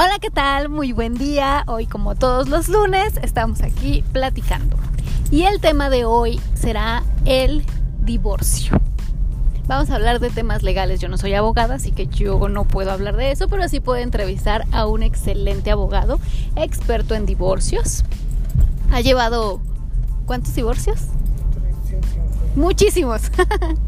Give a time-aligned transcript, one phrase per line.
[0.00, 0.68] Hola, ¿qué tal?
[0.68, 1.64] Muy buen día.
[1.66, 4.76] Hoy como todos los lunes estamos aquí platicando.
[5.32, 7.64] Y el tema de hoy será el
[8.02, 8.80] divorcio.
[9.66, 11.00] Vamos a hablar de temas legales.
[11.00, 14.00] Yo no soy abogada, así que yo no puedo hablar de eso, pero sí puedo
[14.00, 16.20] entrevistar a un excelente abogado,
[16.54, 18.04] experto en divorcios.
[18.92, 19.60] Ha llevado
[20.26, 21.06] ¿cuántos divorcios?
[22.54, 23.32] Muchísimos.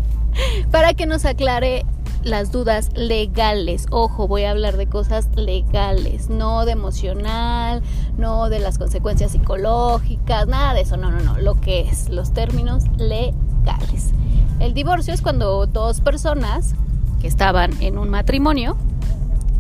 [0.73, 1.87] Para que nos aclare
[2.23, 3.87] las dudas legales.
[3.91, 7.83] Ojo, voy a hablar de cosas legales, no de emocional,
[8.19, 12.33] no de las consecuencias psicológicas, nada de eso, no, no, no, lo que es, los
[12.33, 14.11] términos legales.
[14.59, 16.75] El divorcio es cuando dos personas
[17.21, 18.77] que estaban en un matrimonio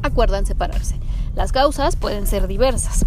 [0.02, 0.96] acuerdan separarse.
[1.34, 3.04] Las causas pueden ser diversas.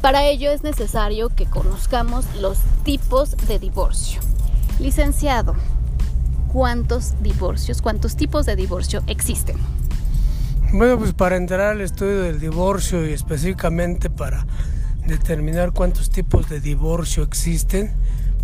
[0.00, 4.20] Para ello es necesario que conozcamos los tipos de divorcio.
[4.78, 5.54] Licenciado,
[6.54, 9.56] cuántos divorcios, cuántos tipos de divorcio existen.
[10.72, 14.46] Bueno, pues para entrar al estudio del divorcio y específicamente para
[15.04, 17.92] determinar cuántos tipos de divorcio existen,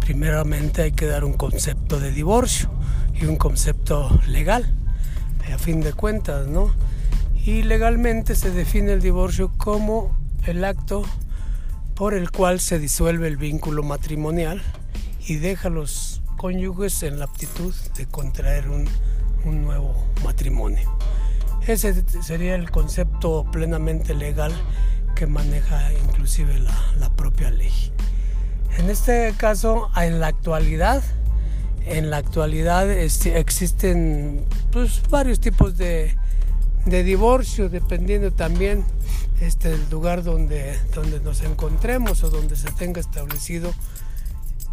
[0.00, 2.68] primeramente hay que dar un concepto de divorcio
[3.14, 4.68] y un concepto legal,
[5.54, 6.74] a fin de cuentas, ¿no?
[7.44, 11.04] Y legalmente se define el divorcio como el acto
[11.94, 14.60] por el cual se disuelve el vínculo matrimonial
[15.28, 18.88] y deja los cónyuges en la aptitud de contraer un,
[19.44, 20.90] nuevo matrimonio.
[21.66, 24.50] Ese sería el concepto plenamente legal
[25.14, 26.58] que maneja inclusive
[26.98, 27.92] la, propia ley.
[28.78, 31.02] En este caso, en la actualidad,
[31.84, 36.16] en la actualidad existen pues, varios tipos de,
[36.86, 38.82] de, divorcio, dependiendo también
[39.42, 43.74] este, del lugar donde, donde nos encontremos o donde se tenga establecido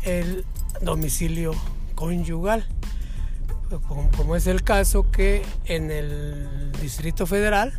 [0.07, 0.45] el
[0.81, 1.53] domicilio
[1.93, 2.65] conyugal,
[4.15, 7.73] como, es el caso que en el Distrito Federal,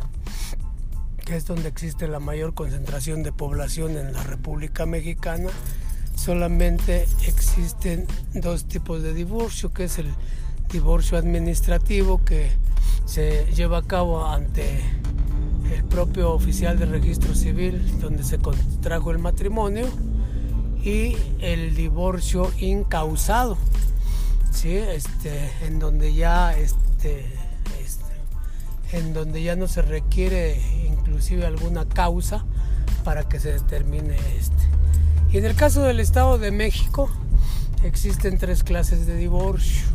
[1.25, 5.49] que es donde existe la mayor concentración de población en la República Mexicana,
[6.15, 10.13] solamente existen dos tipos de divorcio, que es el
[10.71, 12.51] divorcio administrativo que
[13.05, 14.83] se lleva a cabo ante
[15.73, 19.87] el propio oficial de registro civil donde se contrajo el matrimonio
[20.83, 23.57] y el divorcio incausado,
[24.51, 24.75] ¿sí?
[24.75, 27.25] este, en donde ya este,
[27.83, 32.45] este, en donde ya no se requiere inclusive alguna causa
[33.03, 34.69] para que se determine este.
[35.31, 37.09] Y en el caso del Estado de México
[37.83, 39.85] existen tres clases de divorcio.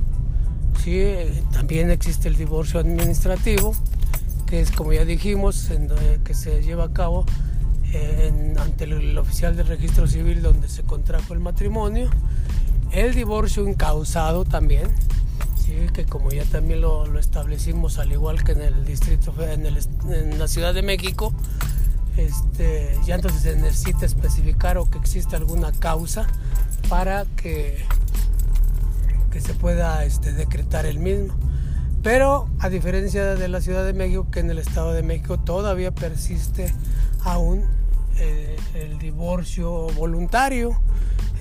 [0.82, 1.02] ¿sí?
[1.52, 3.74] También existe el divorcio administrativo,
[4.46, 5.90] que es como ya dijimos, en,
[6.24, 7.24] que se lleva a cabo
[8.58, 12.10] ante el, oficial de registro civil donde se contrajo el matrimonio,
[12.92, 14.88] el divorcio incausado también,
[15.92, 20.74] que como ya también lo, establecimos al igual que en el distrito, en, la Ciudad
[20.74, 21.32] de México,
[22.16, 26.26] este, ya entonces se necesita especificar o que existe alguna causa
[26.88, 27.84] para que,
[29.32, 31.34] que se pueda este, decretar el mismo.
[32.02, 35.92] Pero a diferencia de la Ciudad de México, que en el Estado de México todavía
[35.92, 36.72] persiste
[37.24, 37.64] aún
[38.18, 40.80] el, divorcio voluntario,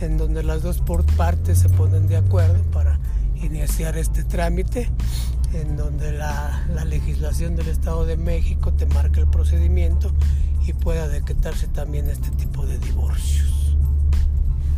[0.02, 0.84] en donde las dos
[1.16, 3.00] partes se ponen de acuerdo para
[3.42, 4.90] iniciar este trámite,
[5.54, 10.12] en donde la, la legislación del Estado de México te marca el procedimiento
[10.68, 13.76] y pueda decretarse también este tipo de divorcios.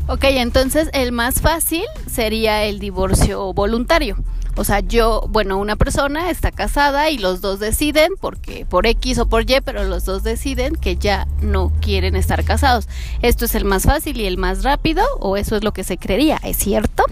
[0.07, 4.17] Ok, entonces el más fácil sería el divorcio voluntario.
[4.57, 9.19] O sea, yo, bueno, una persona está casada y los dos deciden, porque por X
[9.19, 12.87] o por Y, pero los dos deciden que ya no quieren estar casados.
[13.21, 15.97] ¿Esto es el más fácil y el más rápido o eso es lo que se
[15.97, 16.37] creería?
[16.43, 17.03] ¿Es cierto?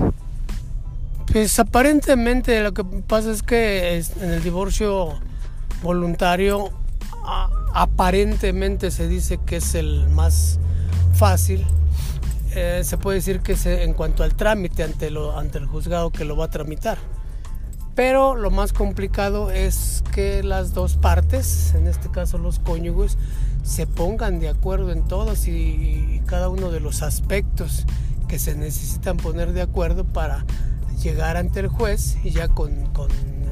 [1.31, 5.20] Pues aparentemente lo que pasa es que en el divorcio
[5.81, 6.70] voluntario
[7.74, 10.60] aparentemente se dice que es el más
[11.14, 11.66] fácil.
[12.56, 16.12] Eh, se puede decir que es en cuanto al trámite ante, lo, ante el juzgado
[16.12, 17.00] que lo va a tramitar.
[17.95, 23.18] Pero lo más complicado es que las dos partes, en este caso los cónyuges,
[23.63, 27.86] se pongan de acuerdo en todos y, cada uno de los aspectos
[28.28, 30.45] que se necesitan poner de acuerdo para
[31.04, 32.90] llegar ante el juez y ya con,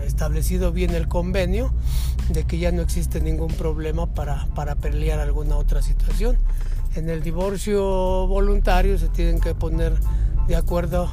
[0.03, 1.71] establecido bien el convenio
[2.29, 6.37] de que ya no existe ningún problema para, para pelear alguna otra situación.
[6.95, 9.93] En el divorcio voluntario se tienen que poner
[10.47, 11.11] de acuerdo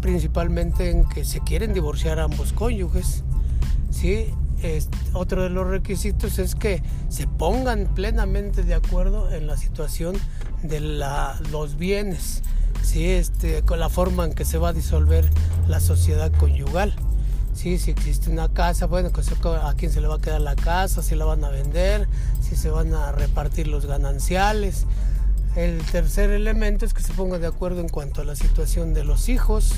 [0.00, 3.24] principalmente en que se quieren divorciar ambos cónyuges.
[3.90, 4.32] ¿sí?
[5.14, 10.16] otro de los requisitos es que se pongan plenamente de acuerdo en la situación
[10.62, 12.42] de los bienes,
[12.82, 13.06] ¿sí?
[13.06, 15.28] este, con la forma en que se va a disolver
[15.66, 16.94] la sociedad conyugal.
[17.54, 17.78] ¿sí?
[17.78, 19.10] si existe una casa, bueno,
[19.62, 22.08] a quién se le va a quedar la casa, si la van a vender,
[22.40, 24.86] si se van a repartir los gananciales.
[25.56, 29.04] El tercer elemento es que se ponga de acuerdo en cuanto a la situación de
[29.04, 29.74] los hijos,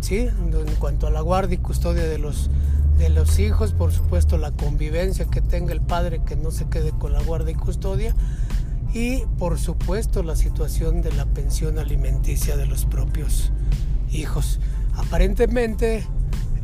[0.00, 0.18] ¿sí?
[0.18, 2.50] en cuanto a la guardia y custodia de los,
[2.98, 6.90] de los hijos, por supuesto la convivencia que tenga el padre que no se quede
[6.90, 8.14] con la guardia y custodia
[8.92, 13.52] y por supuesto la situación de la pensión alimenticia de los propios
[14.10, 14.60] hijos.
[14.96, 16.06] Aparentemente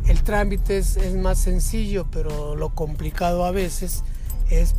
[0.08, 4.02] el trámite es, más sencillo, pero lo complicado a veces
[4.60, 4.74] es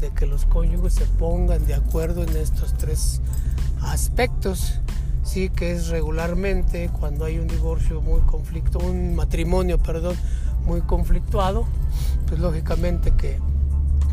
[0.00, 3.20] de que los cónyuges se pongan de acuerdo en estos tres
[3.82, 4.80] aspectos.
[5.22, 10.16] Sí, que es regularmente cuando hay un divorcio muy conflicto, un matrimonio, perdón,
[10.64, 11.66] muy conflictuado,
[12.26, 13.38] pues lógicamente que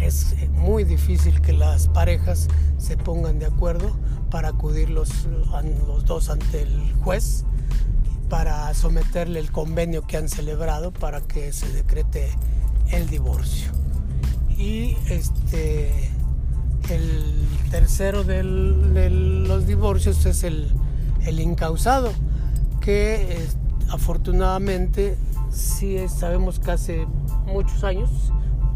[0.02, 3.96] es muy difícil que las parejas se pongan de acuerdo
[4.30, 5.10] para acudir los,
[5.88, 7.46] los dos ante el juez
[8.30, 12.30] para someterle el convenio que han celebrado para que se decrete
[12.92, 13.85] el divorcio.
[14.58, 15.92] Y este
[16.90, 20.70] el tercero de los divorcios es el,
[21.26, 22.12] el incausado,
[22.80, 23.38] que
[23.90, 25.18] afortunadamente
[25.52, 27.08] sí sabemos que hace
[27.48, 28.10] muchos años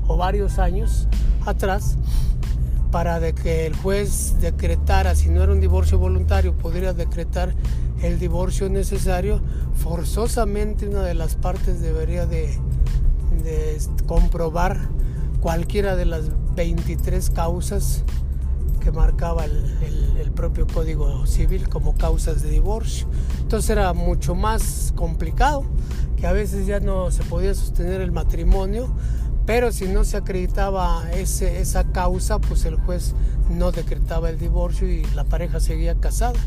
[0.08, 1.08] o varios años
[1.46, 1.98] atrás
[2.92, 7.54] para de que el juez decretara, si no era un divorcio voluntario, podría decretar
[8.02, 9.42] el divorcio necesario,
[9.76, 12.58] forzosamente una de las partes debería de,
[14.08, 14.80] comprobar
[15.42, 16.26] cualquiera de las
[16.56, 18.04] 23 causas
[18.80, 23.08] que marcaba el, propio Código Civil como causas de divorcio.
[23.42, 25.66] Entonces era mucho más complicado,
[26.16, 28.88] que a veces ya no se podía sostener el matrimonio,
[29.46, 33.16] pero si no se acreditaba ese, esa causa, pues el juez
[33.50, 36.40] no decretaba el divorcio y la pareja seguía casada.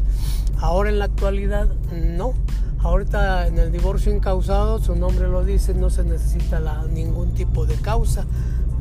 [0.58, 2.32] Ahora en la actualidad no.
[2.78, 7.74] Ahorita en el divorcio incausado, su nombre lo dice, no se necesita ningún tipo de
[7.74, 8.26] causa.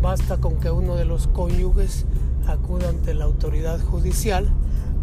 [0.02, 2.06] Basta con que uno de los cónyuges
[2.48, 4.50] acuda ante la autoridad judicial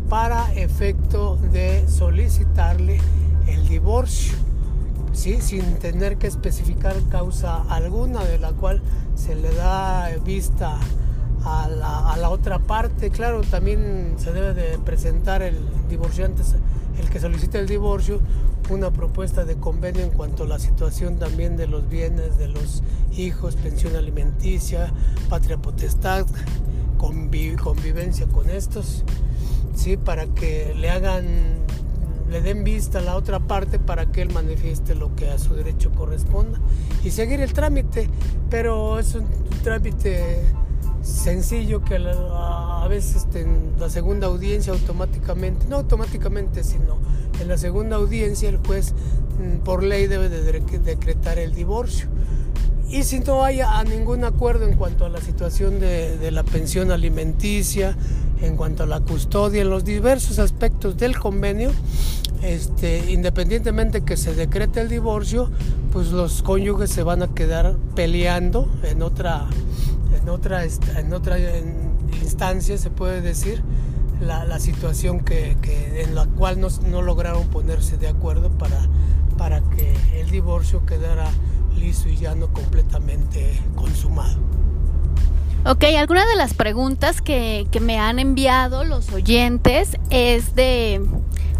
[0.09, 2.99] para efecto de solicitarle
[3.47, 4.35] el divorcio,
[5.13, 5.41] ¿sí?
[5.41, 8.83] sin tener que especificar causa alguna de la cual
[9.15, 10.79] se le da vista
[11.45, 11.69] a
[12.17, 13.11] la, otra parte.
[13.11, 15.59] Claro, también se debe de presentar el
[15.89, 16.43] divorciante,
[16.99, 18.21] el que solicita el divorcio,
[18.71, 22.83] una propuesta de convenio en cuanto a la situación también de los bienes de los
[23.17, 24.93] hijos, pensión alimenticia,
[25.29, 26.27] patria potestad,
[26.99, 29.05] convivencia con estos,
[29.75, 29.97] ¿sí?
[29.97, 31.25] para que le hagan,
[32.31, 35.55] le den vista a la otra parte para que él manifieste lo que a su
[35.55, 36.59] derecho corresponda
[37.05, 38.09] y seguir el trámite,
[38.51, 39.27] pero es un
[39.63, 40.45] trámite
[41.03, 46.99] sencillo que a, veces en la segunda audiencia automáticamente, no automáticamente, sino
[47.41, 48.95] en la segunda audiencia el juez
[49.39, 52.09] mm, por ley debe de decretar el divorcio.
[52.91, 57.95] Y si no haya ningún acuerdo en cuanto a la situación de, la pensión alimenticia,
[58.41, 61.71] en cuanto a la custodia, en los diversos aspectos del convenio,
[62.43, 65.51] este, independientemente que se decrete el divorcio,
[65.93, 69.49] pues los cónyuges se van a quedar peleando en otra
[70.23, 71.39] en otra, en otra
[72.23, 73.63] instancia, se puede decir,
[74.21, 75.57] la, situación que,
[75.97, 78.79] en la cual no, lograron ponerse de acuerdo para,
[79.37, 81.29] para que el divorcio quedara
[81.77, 84.39] liso y ya no completamente consumado.
[85.65, 91.01] Ok, alguna de las preguntas que, que me han enviado los oyentes es de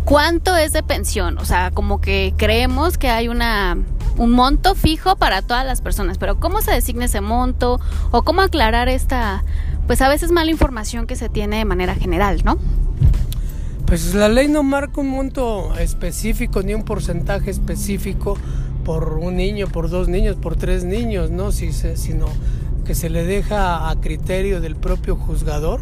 [0.05, 1.39] cuánto es de pensión.
[1.39, 3.77] O sea, como que creemos que hay una
[4.19, 8.43] un monto fijo para todas las personas, pero ¿cómo se designa ese monto o cómo
[8.43, 9.45] aclarar esta,
[9.89, 12.59] pues a veces mala información que se tiene de manera general, ¿no?
[13.87, 18.37] Pues la ley no marca un monto específico ni un porcentaje específico
[18.85, 21.51] por un niño, por dos niños, por tres niños, ¿no?
[21.51, 22.27] Si sino
[22.85, 25.81] que se le deja a criterio del propio juzgador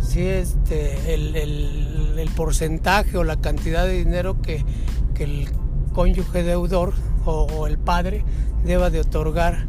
[0.00, 4.64] si este, el, porcentaje o la cantidad de dinero que,
[5.14, 5.48] que el
[5.94, 8.24] cónyuge deudor o, el padre
[8.64, 9.66] deba de otorgar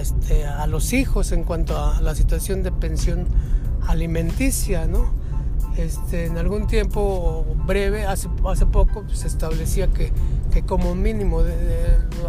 [0.00, 3.26] este, a, los hijos en cuanto a la situación de pensión
[3.86, 5.12] alimenticia, ¿no?
[5.76, 10.12] Este, en algún tiempo breve, hace, hace poco, se establecía que,
[10.52, 11.40] que como mínimo,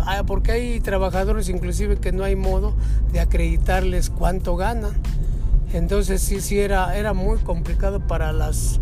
[0.05, 2.73] ah, porque hay trabajadores inclusive que no hay modo
[3.11, 4.93] de acreditarles cuánto ganan.
[5.73, 8.79] Entonces sí, sí era, era muy complicado para las,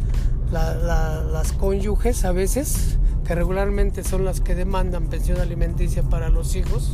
[0.52, 6.94] las cónyuges a veces que regularmente son las que demandan pensión alimenticia para los hijos,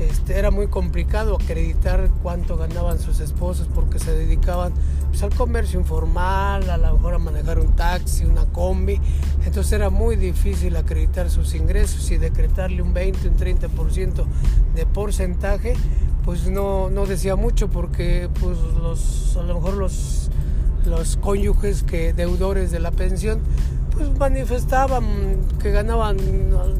[0.00, 4.72] este, era muy complicado acreditar cuánto ganaban sus esposos porque se dedicaban
[5.08, 9.00] pues, al comercio informal, a lo mejor a manejar un taxi, una combi.
[9.46, 14.24] Entonces era muy difícil acreditar sus ingresos y decretarle un 20, un 30%
[14.74, 15.74] de porcentaje,
[16.24, 20.30] pues no, no decía mucho porque pues, los, a lo mejor los,
[20.84, 23.40] los cónyuges que deudores de la pensión
[23.96, 26.16] pues manifestaban que ganaban,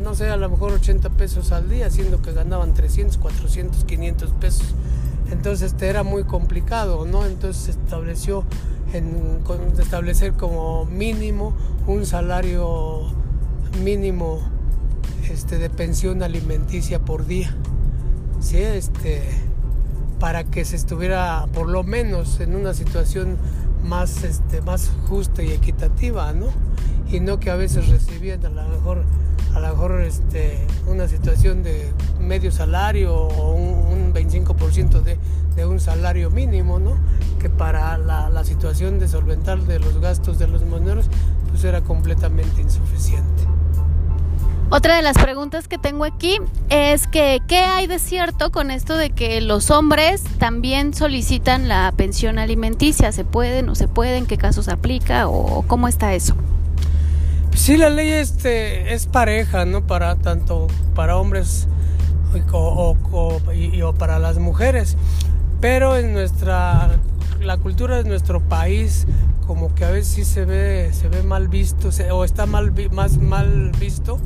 [0.02, 4.30] no sé, a lo mejor 80 pesos al día, siendo que ganaban 300, 400, 500
[4.32, 4.74] pesos.
[5.30, 7.24] Entonces este, era muy complicado, ¿no?
[7.24, 8.44] Entonces se estableció
[8.92, 9.40] en,
[9.78, 11.54] establecer como mínimo
[11.86, 13.02] un salario
[13.82, 14.40] mínimo
[15.30, 17.54] este, de pensión alimenticia por día,
[18.40, 18.58] ¿sí?
[18.58, 19.22] Este,
[20.20, 23.36] para que se estuviera por lo menos en una situación
[23.82, 26.46] más, este, más justa y equitativa, ¿no?
[27.10, 29.04] Y no que a veces recibían a lo mejor
[29.54, 35.18] a lo mejor este, una situación de medio salario o un, 25% de,
[35.56, 36.96] de, un salario mínimo, ¿no?
[37.38, 41.06] que para la, la, situación de solventar de los gastos de los moneros
[41.50, 43.42] pues era completamente insuficiente.
[44.70, 46.38] Otra de las preguntas que tengo aquí
[46.70, 51.92] es que ¿qué hay de cierto con esto de que los hombres también solicitan la
[51.96, 53.12] pensión alimenticia?
[53.12, 54.16] ¿Se puede, no se puede?
[54.16, 56.34] ¿En qué casos aplica o cómo está eso?
[57.56, 59.84] Sí, la ley este, es pareja, ¿no?
[59.84, 61.66] Para tanto para hombres
[62.52, 64.96] o, o, para las mujeres.
[65.60, 66.90] Pero en nuestra,
[67.40, 69.06] la cultura de nuestro país,
[69.46, 73.16] como que a veces sí se ve, se ve mal visto, o está mal, más
[73.16, 74.18] mal visto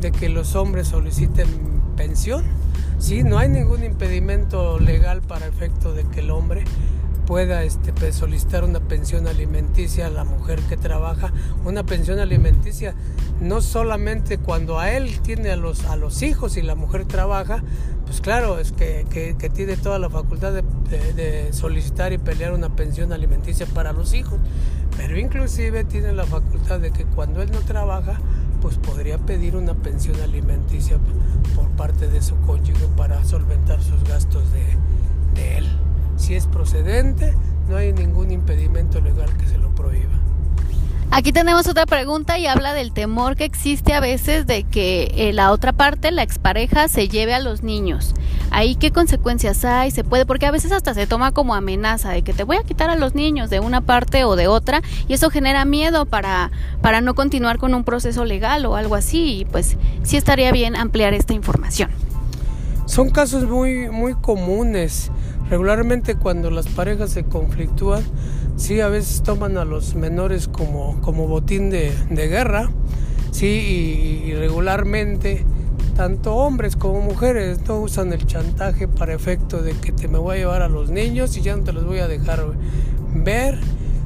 [0.00, 1.48] de que los hombres soliciten
[1.96, 2.44] pensión.
[2.98, 6.64] Sí, no hay ningún impedimento legal para efecto de que el hombre
[7.26, 11.32] pueda este, pues, solicitar una pensión alimenticia a la mujer que trabaja,
[11.64, 12.94] una pensión alimenticia
[13.40, 17.62] no solamente cuando a él tiene a los, a los hijos y la mujer trabaja,
[18.06, 19.04] pues claro, es que,
[19.54, 24.38] tiene toda la facultad de, solicitar y pelear una pensión alimenticia para los hijos,
[24.96, 28.18] pero inclusive tiene la facultad de que cuando él no trabaja,
[28.62, 30.98] pues podría pedir una pensión alimenticia
[31.54, 35.85] por parte de su cónyuge para solventar sus gastos de él
[36.16, 37.34] si es procedente,
[37.68, 40.16] no hay ningún impedimento legal que se lo prohíba.
[41.10, 45.32] Aquí tenemos otra pregunta y habla del temor que existe a veces de que eh,
[45.32, 48.14] la otra parte, la expareja, se lleve a los niños.
[48.50, 52.22] Ahí qué consecuencias hay, se puede, porque a veces hasta se toma como amenaza de
[52.22, 55.14] que te voy a quitar a los niños de una parte o de otra y
[55.14, 56.50] eso genera miedo para,
[56.82, 60.76] para no continuar con un proceso legal o algo así y pues sí estaría bien
[60.76, 61.90] ampliar esta información.
[62.86, 65.10] Son casos muy, muy comunes.
[65.50, 68.02] Regularmente cuando las parejas se conflictúan,
[68.56, 72.70] sí, a veces toman a los menores como, como botín de, guerra,
[73.30, 75.44] sí, y, regularmente
[75.94, 80.36] tanto hombres como mujeres no usan el chantaje para efecto de que te me voy
[80.36, 82.44] a llevar a los niños y ya no te los voy a dejar
[83.14, 83.58] ver,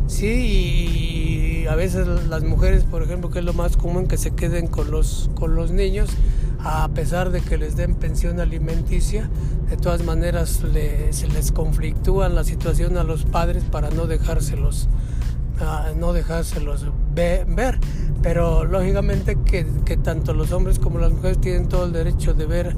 [0.06, 4.32] sí, y a veces las mujeres, por ejemplo, que es lo más común que se
[4.32, 6.10] queden con los, con los niños,
[6.64, 9.28] a pesar de que les den pensión alimenticia,
[9.68, 10.60] de todas maneras
[11.10, 14.88] se les conflictúa la situación a los padres para no dejárselos,
[15.60, 17.78] uh, no dejárselos ver.
[18.22, 22.44] Pero lógicamente que, que, tanto los hombres como las mujeres tienen todo el derecho de
[22.44, 22.76] ver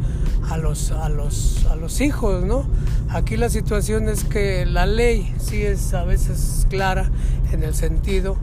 [0.48, 2.64] a los, a los, a los hijos, ¿no?
[3.08, 7.10] Aquí la situación es que la ley sí es a veces clara
[7.52, 8.36] en el sentido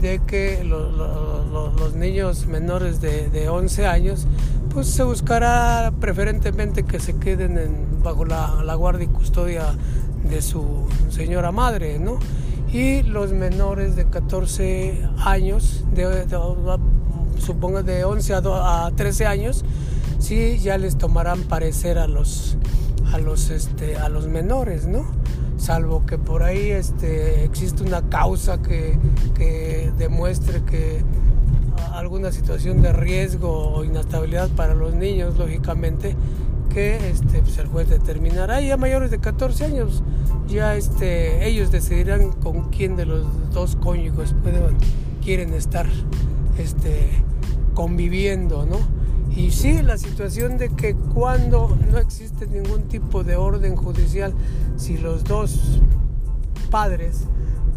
[0.00, 4.26] de que los niños menores de, de 11 años
[4.72, 9.74] pues se buscará preferentemente que se queden en, bajo la, guardia y custodia
[10.24, 12.18] de su señora madre, ¿no?
[12.72, 16.26] Y los menores de 14 años, de,
[17.38, 19.64] supongo de 11 a, a 13 años,
[20.20, 22.56] sí ya les tomarán parecer a los,
[23.12, 25.04] a los, este, a los menores, ¿no?
[25.60, 28.98] Salvo que por ahí este, existe una causa que,
[29.34, 31.04] que demuestre que
[31.92, 36.16] alguna situación de riesgo o inestabilidad para los niños, lógicamente,
[36.70, 38.62] que este, pues el juez determinará.
[38.62, 40.02] Y a mayores de 14 años,
[40.48, 44.78] ya este, ellos decidirán con quién de los dos cónyuges pueden,
[45.22, 45.86] quieren estar
[46.56, 47.10] este,
[47.74, 48.78] conviviendo, ¿no?
[49.36, 54.34] Y sí, la situación de que cuando no existe ningún tipo de orden judicial,
[54.76, 55.80] si los dos
[56.70, 57.26] padres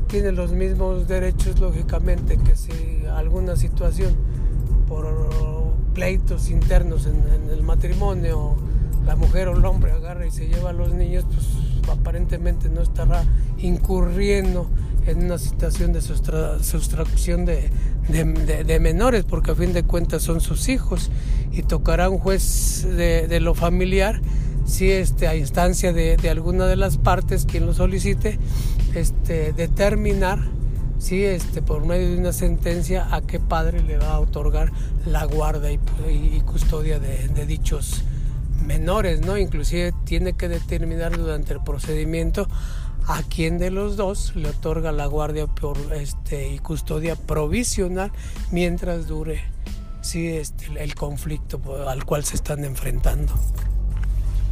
[0.08, 4.16] tienen los mismos derechos, lógicamente, que si alguna situación
[4.88, 5.08] por
[5.94, 8.56] pleitos internos en, el matrimonio,
[9.06, 11.48] la mujer o el hombre agarra y se lleva a los niños, pues
[11.90, 13.24] aparentemente no estará
[13.58, 14.68] incurriendo
[15.06, 17.70] en una situación de sustracción de,
[18.08, 21.12] de, menores, porque a fin de cuentas son sus hijos,
[21.54, 24.20] y tocará un juez de, lo familiar
[24.66, 28.40] si este, a instancia de, alguna de las partes, quien lo solicite,
[28.96, 30.40] este, determinar
[30.98, 34.72] si este, por medio de una sentencia a qué padre le va a otorgar
[35.06, 35.80] la guarda y,
[36.46, 38.04] custodia de, de, dichos
[38.66, 39.38] menores, ¿no?
[39.38, 42.48] Inclusive tiene que determinar durante el procedimiento
[43.08, 48.12] a quién de los dos le otorga la guardia por, este, y custodia provisional
[48.52, 49.42] mientras dure
[50.04, 53.34] sí, este, el conflicto al cual se están enfrentando.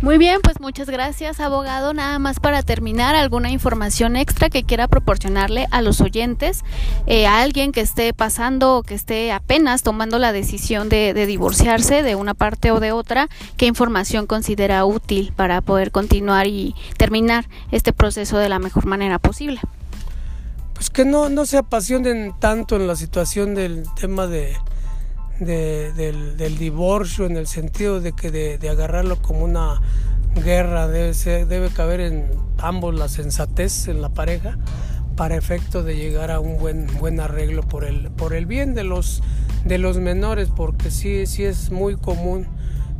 [0.02, 1.94] Muy bien, pues muchas gracias, abogado.
[1.94, 6.64] Nada más para terminar, alguna información extra que quiera proporcionarle a los oyentes,
[7.06, 12.02] eh, a alguien que esté pasando o que esté apenas tomando la decisión de, divorciarse
[12.02, 17.46] de una parte o de otra, ¿qué información considera útil para poder continuar y terminar
[17.72, 19.60] este proceso de la mejor manera posible?
[20.74, 24.58] Pues que no, no se apasionen tanto en la situación del tema de,
[25.46, 29.82] del, divorcio en el sentido de que de, agarrarlo como una
[30.36, 32.30] guerra debe ser, debe caber en
[32.60, 34.58] ambos la sensatez en la pareja
[35.16, 38.84] para efecto de llegar a un buen buen arreglo por el por el bien de
[38.84, 39.22] los
[39.66, 42.48] de los menores porque sí sí es muy común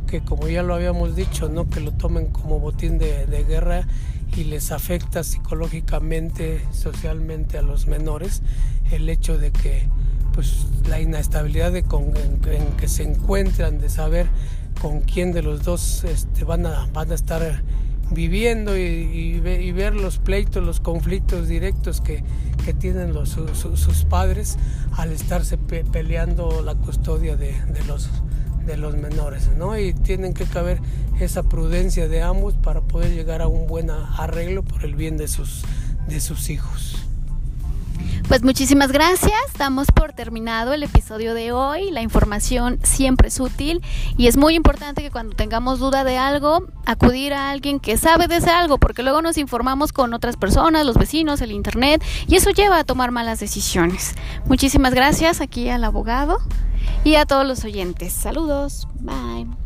[0.06, 3.86] que como ya lo habíamos dicho no que lo tomen como botín de, de guerra
[4.36, 8.42] y les afecta psicológicamente socialmente a los menores
[8.90, 9.88] el hecho de que
[10.32, 14.26] pues la inestabilidad de en, que se encuentran, de saber
[14.80, 17.62] con quién de los dos este, van, a, van a estar
[18.10, 22.24] viviendo y, ver los pleitos, los conflictos directos que,
[22.78, 24.56] tienen los, sus padres
[24.92, 27.54] al estarse peleando la custodia de,
[27.88, 28.08] los,
[28.64, 29.76] de los menores, ¿no?
[29.76, 30.78] Y tienen que caber
[31.18, 35.26] esa prudencia de ambos para poder llegar a un buen arreglo por el bien de
[35.26, 35.64] sus,
[36.06, 37.11] de sus hijos.
[38.32, 41.90] Pues muchísimas gracias, damos por terminado el episodio de hoy.
[41.90, 43.82] La información siempre es útil
[44.16, 48.28] y es muy importante que cuando tengamos duda de algo, acudir a alguien que sabe
[48.28, 52.36] de ese algo, porque luego nos informamos con otras personas, los vecinos, el internet, y
[52.36, 54.14] eso lleva a tomar malas decisiones.
[54.46, 56.38] Muchísimas gracias aquí al abogado
[57.04, 58.14] y a todos los oyentes.
[58.14, 59.61] Saludos, bye.